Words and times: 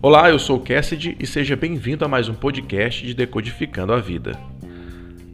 Olá, 0.00 0.30
eu 0.30 0.38
sou 0.38 0.60
Cassidy 0.60 1.16
e 1.18 1.26
seja 1.26 1.56
bem-vindo 1.56 2.04
a 2.04 2.08
mais 2.08 2.28
um 2.28 2.34
podcast 2.34 3.04
de 3.04 3.12
Decodificando 3.12 3.92
a 3.92 3.98
Vida. 3.98 4.38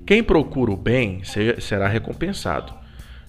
Quem 0.07 0.23
procura 0.23 0.71
o 0.71 0.77
bem 0.77 1.21
será 1.59 1.87
recompensado. 1.87 2.73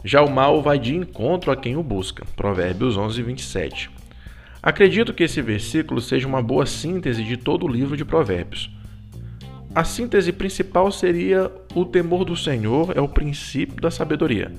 Já 0.02 0.22
o 0.22 0.32
mal 0.32 0.62
vai 0.62 0.80
de 0.80 0.96
encontro 0.96 1.52
a 1.52 1.58
quem 1.58 1.76
o 1.76 1.84
busca. 1.84 2.24
Provérbios 2.38 2.96
11, 2.96 3.22
27. 3.22 3.92
Acredito 4.64 5.14
que 5.14 5.24
esse 5.24 5.42
versículo 5.42 6.00
seja 6.00 6.26
uma 6.26 6.42
boa 6.42 6.66
síntese 6.66 7.22
de 7.22 7.36
todo 7.36 7.66
o 7.66 7.70
livro 7.70 7.98
de 7.98 8.06
Provérbios. 8.06 8.74
A 9.76 9.84
síntese 9.84 10.32
principal 10.32 10.90
seria: 10.90 11.52
o 11.76 11.84
temor 11.84 12.24
do 12.24 12.38
Senhor 12.38 12.94
é 12.96 13.02
o 13.02 13.10
princípio 13.10 13.82
da 13.82 13.92
sabedoria. 13.92 14.54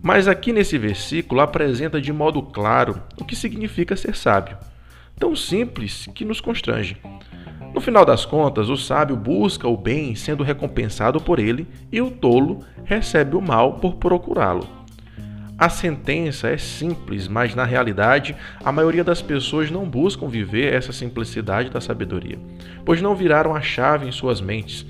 Mas 0.00 0.28
aqui 0.28 0.52
nesse 0.52 0.78
versículo 0.78 1.40
apresenta 1.40 2.00
de 2.00 2.12
modo 2.12 2.40
claro 2.40 3.02
o 3.20 3.24
que 3.24 3.34
significa 3.34 3.96
ser 3.96 4.14
sábio 4.14 4.56
tão 5.18 5.34
simples 5.34 6.08
que 6.14 6.24
nos 6.24 6.40
constrange. 6.40 6.96
No 7.74 7.80
final 7.80 8.04
das 8.04 8.24
contas, 8.24 8.68
o 8.68 8.76
sábio 8.76 9.16
busca 9.16 9.68
o 9.68 9.76
bem 9.76 10.14
sendo 10.14 10.42
recompensado 10.42 11.20
por 11.20 11.38
ele 11.38 11.66
e 11.92 12.00
o 12.00 12.10
tolo 12.10 12.64
recebe 12.84 13.36
o 13.36 13.42
mal 13.42 13.74
por 13.74 13.96
procurá-lo. 13.96 14.66
A 15.58 15.68
sentença 15.68 16.48
é 16.48 16.56
simples, 16.56 17.26
mas 17.26 17.54
na 17.54 17.64
realidade 17.64 18.34
a 18.64 18.70
maioria 18.70 19.02
das 19.02 19.20
pessoas 19.20 19.70
não 19.70 19.84
buscam 19.84 20.28
viver 20.28 20.72
essa 20.72 20.92
simplicidade 20.92 21.68
da 21.68 21.80
sabedoria, 21.80 22.38
pois 22.84 23.02
não 23.02 23.16
viraram 23.16 23.54
a 23.54 23.60
chave 23.60 24.06
em 24.06 24.12
suas 24.12 24.40
mentes. 24.40 24.86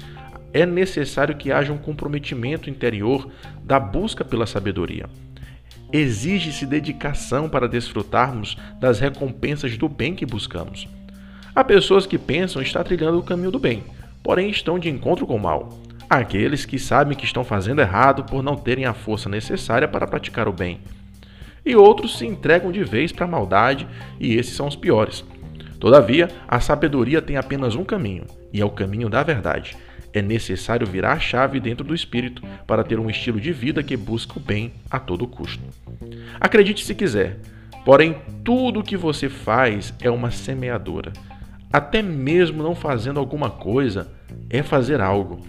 É 0.53 0.67
necessário 0.67 1.37
que 1.37 1.51
haja 1.51 1.73
um 1.73 1.79
comprometimento 1.79 2.69
interior 2.69 3.31
da 3.65 3.81
busca 3.81 4.25
pela 4.25 4.47
sabedoria. 4.47 5.07
Exige-se 5.92 6.66
dedicação 6.66 7.48
para 7.48 7.69
desfrutarmos 7.69 8.56
das 8.78 9.00
recompensas 9.00 9.77
do 9.78 9.89
bem 9.89 10.14
que 10.14 10.27
buscamos. 10.27 10.86
Há 11.55 11.64
pessoas 11.64 12.06
que 12.06 12.19
pensam 12.19 12.61
estar 12.61 12.84
trilhando 12.84 13.19
o 13.19 13.22
caminho 13.22 13.50
do 13.50 13.58
bem, 13.58 13.84
porém 14.22 14.50
estão 14.50 14.78
de 14.78 14.91
encontro 14.91 15.27
com 15.27 15.36
o 15.36 15.41
mal. 15.41 15.80
Há 16.08 16.19
aqueles 16.19 16.64
que 16.64 16.78
sabem 16.78 17.17
que 17.17 17.25
estão 17.25 17.42
fazendo 17.42 17.80
errado 17.80 18.25
por 18.25 18.42
não 18.42 18.55
terem 18.55 18.84
a 18.84 18.95
força 18.95 19.28
necessária 19.28 19.89
para 19.89 20.06
praticar 20.06 20.47
o 20.47 20.53
bem. 20.53 20.80
E 21.64 21.75
outros 21.75 22.19
se 22.19 22.27
entregam 22.27 22.70
de 22.70 22.84
vez 22.84 23.11
para 23.11 23.25
a 23.25 23.28
maldade, 23.28 23.86
e 24.20 24.36
esses 24.36 24.55
são 24.55 24.69
os 24.69 24.77
piores. 24.77 25.25
Todavia, 25.80 26.28
a 26.47 26.61
sabedoria 26.61 27.20
tem 27.23 27.36
apenas 27.36 27.75
um 27.75 27.84
caminho, 27.84 28.25
e 28.52 28.61
é 28.61 28.64
o 28.64 28.70
caminho 28.70 29.08
da 29.08 29.23
verdade. 29.23 29.77
É 30.12 30.23
necessário 30.23 30.87
virar 30.87 31.12
a 31.12 31.20
chave 31.20 31.61
dentro 31.61 31.84
do 31.84 31.95
espírito 31.95 32.42
para 32.67 32.84
ter 32.84 32.98
um 32.98 33.11
estilo 33.11 33.41
de 33.41 33.53
vida 33.53 33.83
que 33.83 33.97
busca 33.97 34.39
o 34.39 34.42
bem 34.42 34.73
a 34.91 34.98
todo 34.98 35.27
custo. 35.27 35.62
Acredite 36.41 36.84
se 36.84 36.95
quiser, 36.95 37.39
porém 37.84 38.17
tudo 38.45 38.81
o 38.81 38.83
que 38.83 38.97
você 38.97 39.29
faz 39.29 39.92
é 40.01 40.11
uma 40.11 40.31
semeadora. 40.31 41.12
Até 41.73 42.01
mesmo 42.01 42.62
não 42.62 42.75
fazendo 42.75 43.20
alguma 43.20 43.51
coisa 43.51 44.11
é 44.48 44.62
fazer 44.62 45.01
algo. 45.01 45.41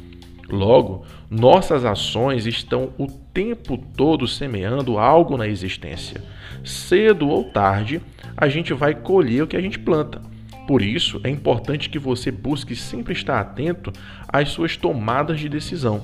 Logo, 0.49 1.05
nossas 1.30 1.85
ações 1.85 2.47
estão 2.47 2.91
o 2.97 3.05
tempo 3.07 3.77
todo 3.77 4.27
semeando 4.27 4.97
algo 4.97 5.37
na 5.37 5.47
existência. 5.47 6.23
Cedo 6.63 7.30
ou 7.30 7.43
tarde, 7.45 8.02
a 8.35 8.49
gente 8.49 8.73
vai 8.73 8.95
colher 8.95 9.43
o 9.43 9.47
que 9.47 9.55
a 9.55 9.61
gente 9.61 9.77
planta. 9.77 10.21
Por 10.69 10.83
isso, 10.83 11.19
é 11.23 11.31
importante 11.31 11.89
que 11.89 11.97
você 11.97 12.29
busque 12.29 12.75
sempre 12.75 13.11
estar 13.11 13.39
atento 13.39 13.91
às 14.27 14.49
suas 14.49 14.77
tomadas 14.77 15.39
de 15.39 15.49
decisão. 15.49 16.03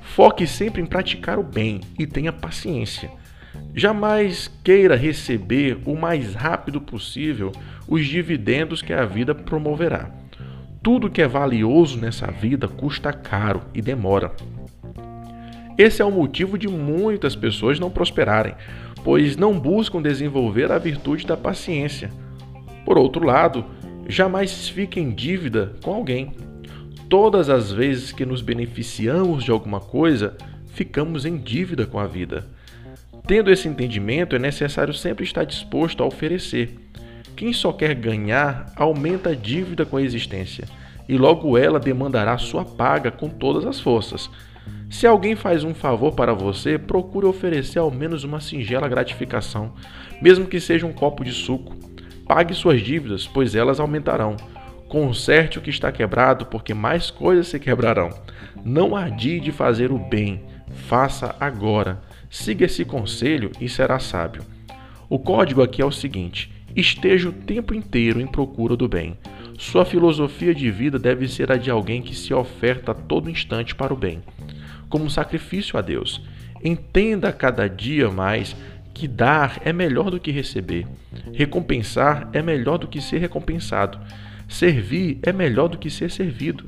Foque 0.00 0.46
sempre 0.46 0.80
em 0.80 0.86
praticar 0.86 1.38
o 1.38 1.42
bem 1.42 1.82
e 1.98 2.06
tenha 2.06 2.32
paciência. 2.32 3.10
Jamais 3.74 4.50
queira 4.64 4.96
receber 4.96 5.82
o 5.84 5.94
mais 5.94 6.34
rápido 6.34 6.80
possível 6.80 7.52
os 7.86 8.06
dividendos 8.06 8.80
que 8.80 8.94
a 8.94 9.04
vida 9.04 9.34
promoverá. 9.34 10.10
Tudo 10.82 11.10
que 11.10 11.20
é 11.20 11.28
valioso 11.28 12.00
nessa 12.00 12.28
vida 12.28 12.66
custa 12.66 13.12
caro 13.12 13.60
e 13.74 13.82
demora. 13.82 14.32
Esse 15.76 16.00
é 16.00 16.04
o 16.06 16.10
motivo 16.10 16.56
de 16.56 16.68
muitas 16.68 17.36
pessoas 17.36 17.78
não 17.78 17.90
prosperarem, 17.90 18.54
pois 19.04 19.36
não 19.36 19.60
buscam 19.60 20.00
desenvolver 20.00 20.72
a 20.72 20.78
virtude 20.78 21.26
da 21.26 21.36
paciência. 21.36 22.10
Por 22.82 22.96
outro 22.96 23.26
lado, 23.26 23.78
jamais 24.10 24.68
fique 24.68 24.98
em 24.98 25.10
dívida 25.10 25.72
com 25.82 25.92
alguém. 25.92 26.32
Todas 27.08 27.48
as 27.48 27.72
vezes 27.72 28.12
que 28.12 28.24
nos 28.24 28.42
beneficiamos 28.42 29.44
de 29.44 29.50
alguma 29.50 29.80
coisa, 29.80 30.36
ficamos 30.66 31.24
em 31.24 31.36
dívida 31.36 31.86
com 31.86 31.98
a 31.98 32.06
vida. 32.06 32.46
Tendo 33.26 33.50
esse 33.50 33.68
entendimento, 33.68 34.34
é 34.34 34.38
necessário 34.38 34.94
sempre 34.94 35.24
estar 35.24 35.44
disposto 35.44 36.02
a 36.02 36.06
oferecer. 36.06 36.76
Quem 37.36 37.52
só 37.52 37.72
quer 37.72 37.94
ganhar 37.94 38.72
aumenta 38.76 39.30
a 39.30 39.34
dívida 39.34 39.86
com 39.86 39.96
a 39.96 40.02
existência, 40.02 40.64
e 41.08 41.16
logo 41.16 41.56
ela 41.56 41.80
demandará 41.80 42.36
sua 42.38 42.64
paga 42.64 43.10
com 43.10 43.28
todas 43.28 43.66
as 43.66 43.80
forças. 43.80 44.30
Se 44.90 45.06
alguém 45.06 45.36
faz 45.36 45.64
um 45.64 45.72
favor 45.72 46.12
para 46.12 46.34
você, 46.34 46.76
procure 46.76 47.26
oferecer 47.26 47.78
ao 47.78 47.90
menos 47.90 48.24
uma 48.24 48.40
singela 48.40 48.88
gratificação, 48.88 49.72
mesmo 50.20 50.46
que 50.46 50.60
seja 50.60 50.86
um 50.86 50.92
copo 50.92 51.24
de 51.24 51.32
suco. 51.32 51.74
Pague 52.30 52.54
suas 52.54 52.80
dívidas, 52.80 53.26
pois 53.26 53.56
elas 53.56 53.80
aumentarão. 53.80 54.36
Conserte 54.88 55.58
o 55.58 55.60
que 55.60 55.68
está 55.68 55.90
quebrado, 55.90 56.46
porque 56.46 56.72
mais 56.72 57.10
coisas 57.10 57.48
se 57.48 57.58
quebrarão. 57.58 58.08
Não 58.64 58.94
adie 58.94 59.40
de 59.40 59.50
fazer 59.50 59.90
o 59.90 59.98
bem, 59.98 60.44
faça 60.86 61.34
agora. 61.40 62.00
Siga 62.30 62.66
esse 62.66 62.84
conselho 62.84 63.50
e 63.60 63.68
será 63.68 63.98
sábio. 63.98 64.44
O 65.08 65.18
código 65.18 65.60
aqui 65.60 65.82
é 65.82 65.84
o 65.84 65.90
seguinte: 65.90 66.52
esteja 66.76 67.30
o 67.30 67.32
tempo 67.32 67.74
inteiro 67.74 68.20
em 68.20 68.28
procura 68.28 68.76
do 68.76 68.86
bem. 68.86 69.18
Sua 69.58 69.84
filosofia 69.84 70.54
de 70.54 70.70
vida 70.70 71.00
deve 71.00 71.26
ser 71.26 71.50
a 71.50 71.56
de 71.56 71.68
alguém 71.68 72.00
que 72.00 72.14
se 72.14 72.32
oferta 72.32 72.92
a 72.92 72.94
todo 72.94 73.28
instante 73.28 73.74
para 73.74 73.92
o 73.92 73.96
bem, 73.96 74.22
como 74.88 75.10
sacrifício 75.10 75.76
a 75.76 75.82
Deus. 75.82 76.22
Entenda 76.62 77.32
cada 77.32 77.68
dia 77.68 78.08
mais 78.08 78.54
que 78.92 79.06
dar 79.08 79.60
é 79.64 79.72
melhor 79.72 80.10
do 80.10 80.20
que 80.20 80.30
receber. 80.30 80.86
Recompensar 81.32 82.28
é 82.32 82.42
melhor 82.42 82.78
do 82.78 82.88
que 82.88 83.00
ser 83.00 83.18
recompensado. 83.18 83.98
Servir 84.48 85.18
é 85.22 85.32
melhor 85.32 85.68
do 85.68 85.78
que 85.78 85.90
ser 85.90 86.10
servido. 86.10 86.66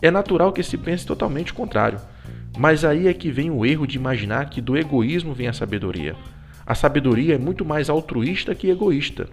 É 0.00 0.10
natural 0.10 0.52
que 0.52 0.62
se 0.62 0.76
pense 0.76 1.06
totalmente 1.06 1.52
o 1.52 1.54
contrário. 1.54 2.00
Mas 2.58 2.84
aí 2.84 3.08
é 3.08 3.14
que 3.14 3.30
vem 3.30 3.50
o 3.50 3.64
erro 3.64 3.86
de 3.86 3.96
imaginar 3.96 4.50
que 4.50 4.60
do 4.60 4.76
egoísmo 4.76 5.32
vem 5.32 5.48
a 5.48 5.52
sabedoria. 5.52 6.14
A 6.66 6.74
sabedoria 6.74 7.34
é 7.34 7.38
muito 7.38 7.64
mais 7.64 7.88
altruísta 7.88 8.54
que 8.54 8.68
egoísta. 8.68 9.28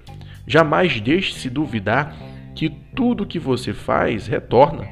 Jamais 0.47 0.99
deixe-se 1.01 1.49
duvidar 1.49 2.15
que 2.55 2.69
tudo 2.69 3.25
que 3.25 3.39
você 3.39 3.73
faz 3.73 4.27
retorna. 4.27 4.87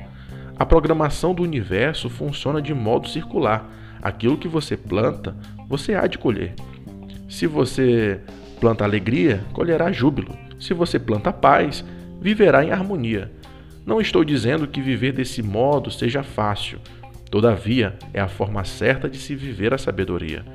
A 0.57 0.65
programação 0.65 1.33
do 1.33 1.43
universo 1.43 2.09
funciona 2.09 2.61
de 2.61 2.73
modo 2.73 3.07
circular. 3.07 3.69
Aquilo 4.01 4.37
que 4.37 4.47
você 4.47 4.75
planta, 4.75 5.35
você 5.67 5.93
há 5.95 6.07
de 6.07 6.17
colher. 6.17 6.53
Se 7.27 7.45
você 7.45 8.19
planta 8.59 8.83
alegria, 8.83 9.43
colherá 9.53 9.91
júbilo. 9.91 10.37
Se 10.59 10.73
você 10.73 10.97
planta 10.97 11.31
paz, 11.31 11.83
viverá 12.19 12.63
em 12.63 12.71
harmonia. 12.71 13.31
Não 13.85 14.01
estou 14.01 14.23
dizendo 14.23 14.67
que 14.67 14.81
viver 14.81 15.13
desse 15.13 15.41
modo 15.41 15.91
seja 15.91 16.23
fácil. 16.23 16.79
Todavia, 17.29 17.97
é 18.13 18.19
a 18.19 18.27
forma 18.27 18.63
certa 18.63 19.09
de 19.09 19.17
se 19.17 19.35
viver 19.35 19.73
a 19.73 19.77
sabedoria. 19.77 20.45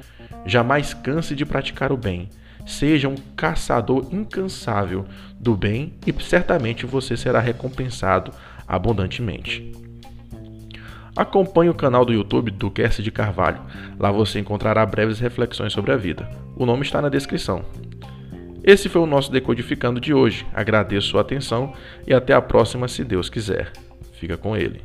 Jamais 0.45 0.95
canse 0.95 1.35
de 1.35 1.45
praticar 1.45 1.93
o 1.93 1.97
bem. 1.97 2.29
Seja 2.67 3.09
um 3.09 3.17
caçador 3.37 4.09
incansável 4.13 5.05
do 5.39 5.57
bem 5.57 5.95
e 6.07 6.23
certamente 6.23 6.87
você 6.87 7.17
será 7.17 7.41
recompensado 7.41 8.33
abundantemente. 8.67 9.73
Acompanhe 11.15 11.69
o 11.69 11.75
canal 11.75 12.05
do 12.05 12.13
YouTube 12.13 12.51
do 12.51 12.71
Cassie 12.71 13.03
de 13.03 13.11
Carvalho. 13.11 13.61
Lá 13.99 14.11
você 14.11 14.39
encontrará 14.39 14.85
breves 14.87 15.19
reflexões 15.19 15.73
sobre 15.73 15.93
a 15.93 15.97
vida. 15.97 16.29
O 16.57 16.65
nome 16.65 16.83
está 16.83 17.03
na 17.03 17.11
descrição. 17.11 17.65
Esse 18.65 18.89
foi 18.89 19.03
o 19.03 19.07
nosso 19.07 19.31
Decodificando 19.31 20.01
de 20.01 20.15
hoje. 20.15 20.47
Agradeço 20.55 21.09
sua 21.09 21.21
atenção 21.21 21.75
e 22.07 22.15
até 22.15 22.33
a 22.33 22.41
próxima, 22.41 22.89
se 22.89 23.05
Deus 23.05 23.29
quiser. 23.29 23.73
Fica 24.15 24.39
com 24.39 24.57
ele. 24.57 24.81